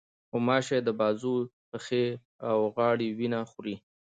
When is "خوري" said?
3.51-3.75